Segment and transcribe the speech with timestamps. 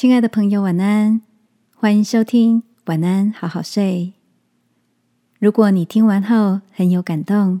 [0.00, 1.20] 亲爱的朋友，晚安！
[1.76, 4.14] 欢迎收听《晚安，好好睡》。
[5.38, 7.60] 如果你听完后很有感动，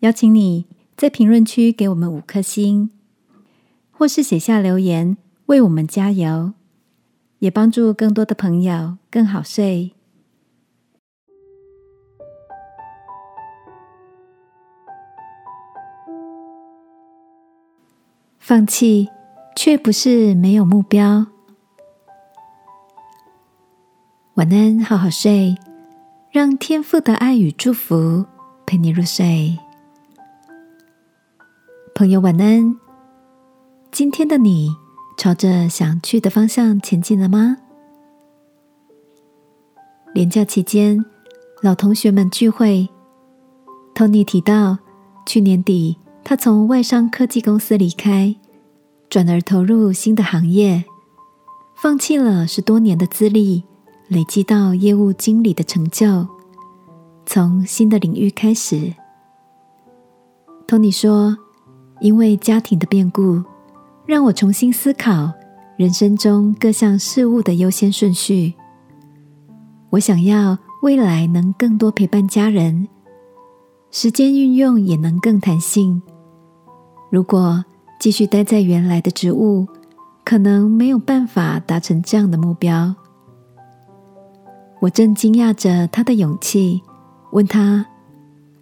[0.00, 2.90] 邀请你在评论区给我们五颗星，
[3.92, 6.54] 或是写下留言为我们加油，
[7.38, 9.92] 也帮助更多的朋友更好睡。
[18.40, 19.08] 放弃
[19.54, 21.28] 却不是没有目标。
[24.34, 25.56] 晚安，好好睡，
[26.32, 28.24] 让天父的爱与祝福
[28.66, 29.56] 陪你入睡。
[31.94, 32.76] 朋友，晚安。
[33.92, 34.74] 今天的你
[35.16, 37.58] 朝着想去的方向前进了吗？
[40.12, 41.04] 连假期间，
[41.62, 42.88] 老同学们聚会
[43.94, 44.78] ，Tony 提到
[45.24, 48.34] 去年底他从外商科技公司离开，
[49.08, 50.82] 转而投入新的行业，
[51.76, 53.62] 放弃了十多年的资历。
[54.08, 56.26] 累积到业务经理的成就，
[57.24, 58.92] 从新的领域开始。
[60.66, 61.36] 托尼说
[62.00, 63.42] ：“因为家庭的变故，
[64.04, 65.32] 让我重新思考
[65.78, 68.54] 人生中各项事物的优先顺序。
[69.90, 72.88] 我想要未来能更多陪伴家人，
[73.90, 76.02] 时间运用也能更弹性。
[77.10, 77.64] 如果
[77.98, 79.66] 继续待在原来的职务，
[80.24, 82.94] 可能没有办法达成这样的目标。”
[84.84, 86.82] 我正惊讶着他的勇气，
[87.32, 87.86] 问他：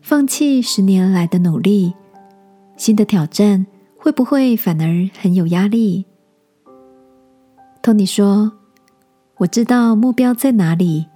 [0.00, 1.92] 放弃十年来的努力，
[2.76, 3.66] 新的挑战
[3.98, 6.06] 会不会反而很有压力？
[7.82, 8.52] 托尼说
[9.38, 11.08] ：“我知道目标在哪里，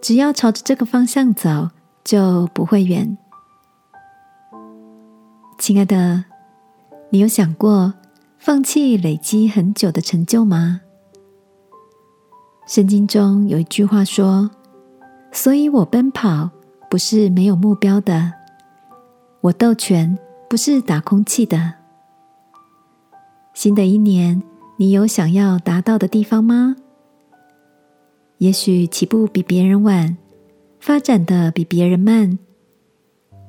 [0.00, 1.68] 只要朝着这个方向走，
[2.02, 3.18] 就不会远。”
[5.60, 6.24] 亲爱的，
[7.10, 7.92] 你有想过
[8.38, 10.80] 放弃累积很久的成就吗？
[12.68, 14.50] 圣经中有一句话说
[15.32, 16.50] ：“所以我奔跑
[16.90, 18.30] 不是没有目标的，
[19.40, 20.18] 我斗拳
[20.50, 21.72] 不是打空气的。”
[23.54, 24.42] 新的一年，
[24.76, 26.76] 你有想要达到的地方吗？
[28.36, 30.18] 也许起步比别人晚，
[30.78, 32.38] 发展的比别人慢，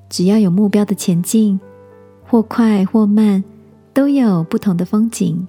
[0.08, 1.59] 只要有目标的前进，
[2.25, 3.44] 或快或慢，
[3.94, 5.46] 都有不同的风景。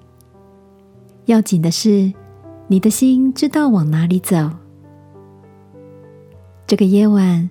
[1.27, 2.11] 要紧的是。
[2.71, 4.49] 你的心知道往哪里走。
[6.65, 7.49] 这个夜晚，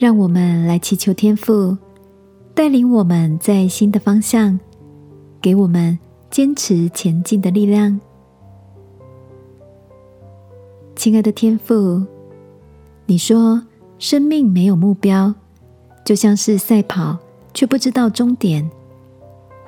[0.00, 1.78] 让我们来祈求天父
[2.56, 4.58] 带领我们在新的方向，
[5.40, 5.96] 给我们
[6.28, 8.00] 坚持前进的力量。
[10.96, 12.04] 亲爱的天父，
[13.06, 13.62] 你说
[14.00, 15.32] 生命没有目标，
[16.04, 17.16] 就像是赛跑
[17.54, 18.68] 却不知道终点，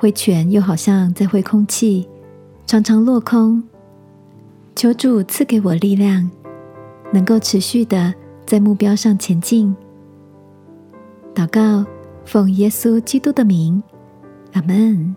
[0.00, 2.08] 挥拳又好像在挥空气，
[2.66, 3.62] 常常落空。
[4.74, 6.30] 求主赐给我力量，
[7.12, 8.14] 能够持续的
[8.46, 9.74] 在目标上前进。
[11.34, 11.84] 祷告，
[12.24, 13.82] 奉耶稣基督的名，
[14.52, 15.14] 阿门。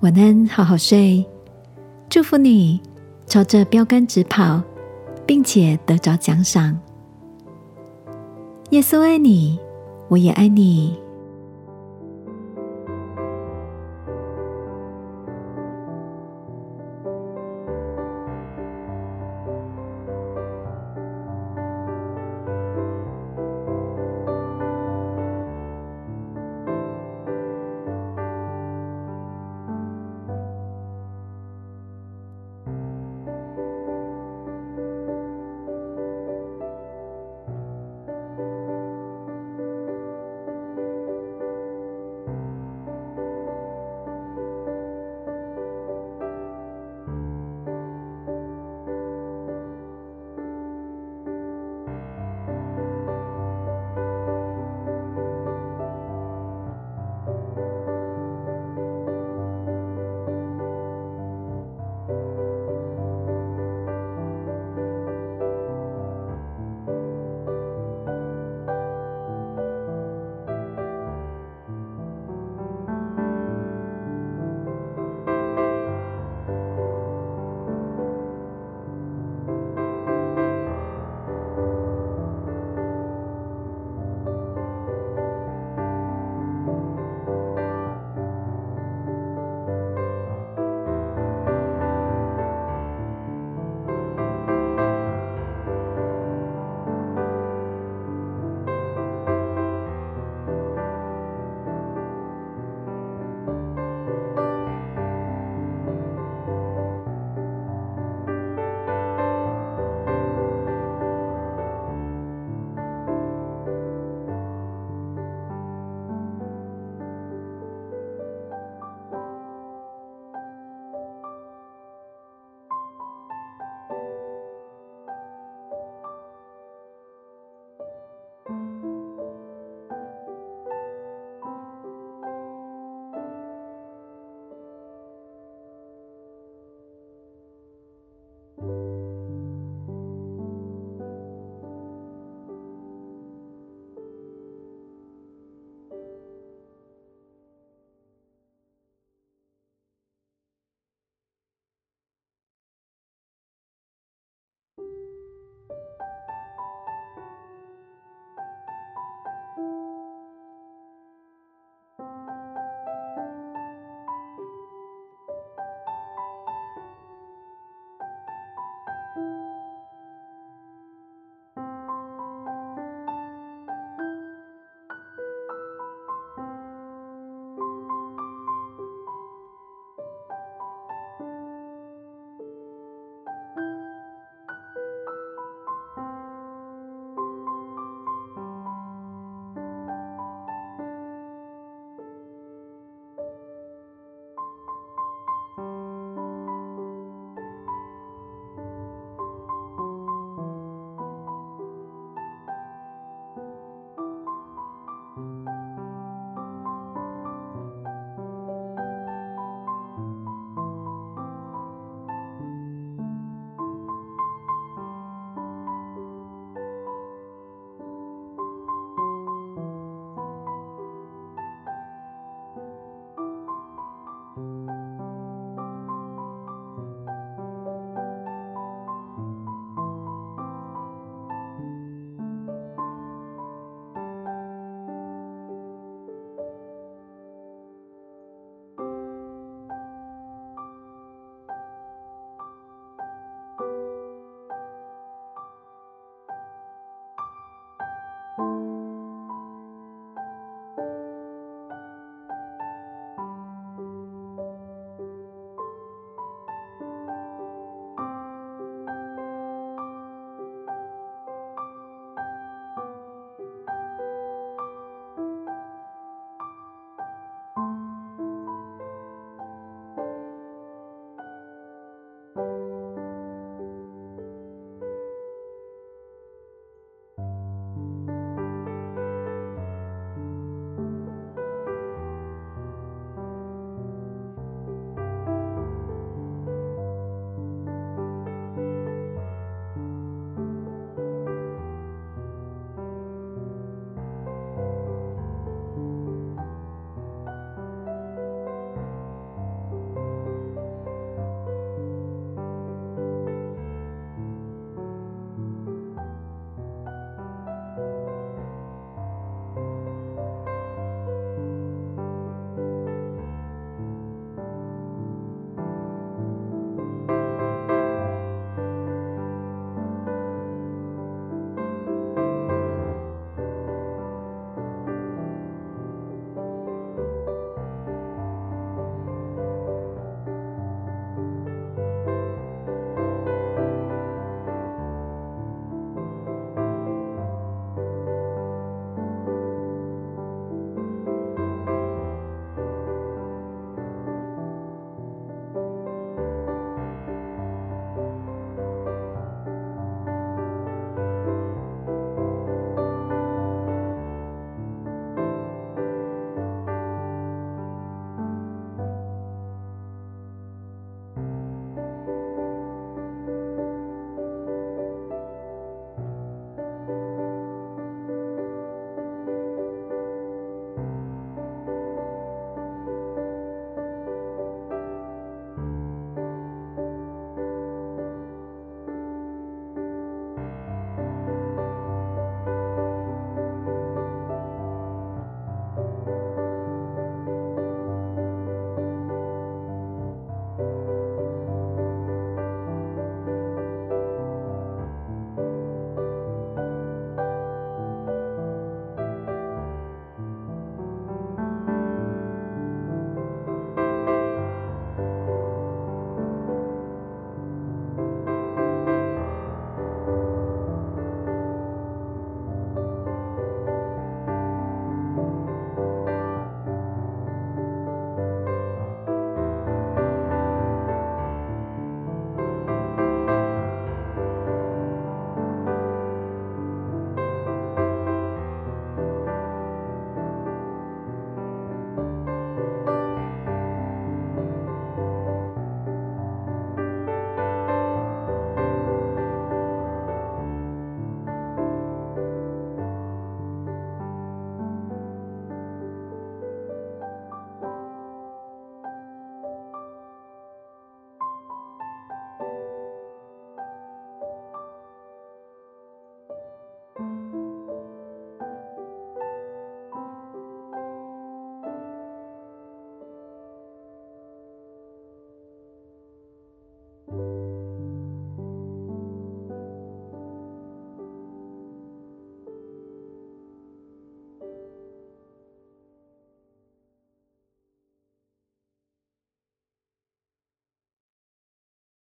[0.00, 1.24] 晚安，好好睡。
[2.08, 2.80] 祝福你，
[3.26, 4.62] 朝着标杆直跑，
[5.26, 6.78] 并且得着奖赏。
[8.70, 9.58] 耶稣爱你，
[10.08, 10.96] 我也爱你。